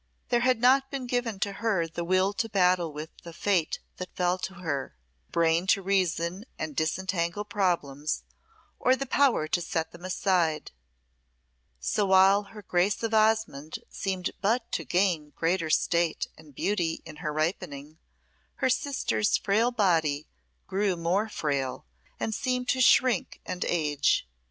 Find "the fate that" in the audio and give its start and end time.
3.21-4.15